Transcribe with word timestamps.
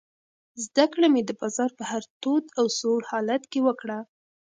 زده 0.65 0.85
کړه 0.93 1.07
مې 1.13 1.21
د 1.25 1.31
بازار 1.41 1.69
په 1.77 1.83
هر 1.91 2.03
تود 2.21 2.45
او 2.59 2.65
سوړ 2.79 2.99
حالت 3.11 3.43
کې 3.51 3.59
وکړه. 3.67 3.97